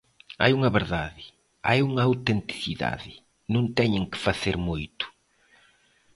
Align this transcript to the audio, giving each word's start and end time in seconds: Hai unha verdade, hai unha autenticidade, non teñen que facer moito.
Hai 0.41 0.51
unha 0.57 0.75
verdade, 0.79 1.23
hai 1.67 1.79
unha 1.89 2.05
autenticidade, 2.09 3.13
non 3.53 3.65
teñen 3.77 4.03
que 4.11 4.23
facer 4.27 4.55
moito. 4.69 5.05